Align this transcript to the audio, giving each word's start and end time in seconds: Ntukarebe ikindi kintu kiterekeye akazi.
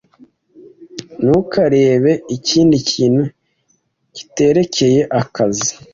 Ntukarebe 1.21 2.13
ikindi 2.35 2.77
kintu 2.89 3.23
kiterekeye 4.15 5.01
akazi. 5.21 5.71